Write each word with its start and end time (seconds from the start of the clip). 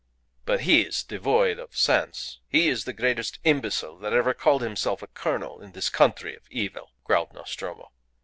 "But 0.45 0.61
he 0.61 0.81
is 0.81 1.03
devoid 1.03 1.59
of 1.59 1.77
sense. 1.77 2.39
He 2.47 2.69
is 2.69 2.85
the 2.85 2.91
greatest 2.91 3.37
imbecile 3.43 3.99
that 3.99 4.13
ever 4.13 4.33
called 4.33 4.63
himself 4.63 5.03
a 5.03 5.07
colonel 5.07 5.61
in 5.61 5.73
this 5.73 5.89
country 5.91 6.35
of 6.35 6.41
evil," 6.49 6.93
growled 7.03 7.33
Nostromo. 7.35 7.91